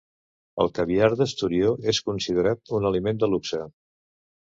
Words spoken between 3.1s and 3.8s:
de luxe.